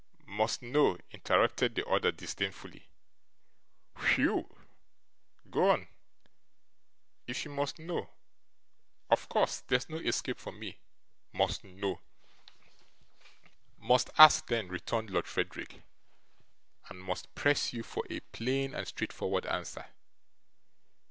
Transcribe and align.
'MUST 0.25 0.63
know,' 0.63 0.97
interrupted 1.11 1.75
the 1.75 1.85
other 1.85 2.11
disdainfully. 2.11 2.87
'Whew! 3.97 4.57
Go 5.51 5.69
on. 5.69 5.89
If 7.27 7.45
you 7.45 7.51
must 7.51 7.77
know, 7.77 8.09
of 9.11 9.29
course 9.29 9.59
there's 9.67 9.89
no 9.89 9.97
escape 9.97 10.39
for 10.39 10.51
me. 10.51 10.79
Must 11.33 11.63
know!' 11.63 12.01
'Must 13.77 14.09
ask 14.17 14.47
then,' 14.47 14.69
returned 14.69 15.11
Lord 15.11 15.27
Frederick, 15.27 15.83
'and 16.89 16.99
must 16.99 17.35
press 17.35 17.71
you 17.71 17.83
for 17.83 18.03
a 18.09 18.21
plain 18.31 18.73
and 18.73 18.87
straightforward 18.87 19.45
answer. 19.45 19.85